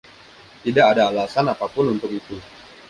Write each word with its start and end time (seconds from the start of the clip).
Tidak 0.65 0.81
ada 0.91 1.03
alasan 1.13 1.45
apa 1.53 1.67
pun 1.73 1.85
untuk 1.95 2.09
itu. 2.19 2.33